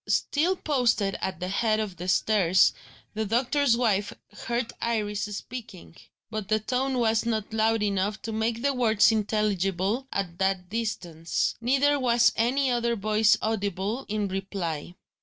[0.07, 2.73] Still posted at the head of the stairs,
[3.13, 5.95] the doctor's wife heard Iris speaking;
[6.31, 11.53] but the tone was not loud enough to make the words intelligible at that distance;
[11.61, 14.95] neither was any other voice audible in reply.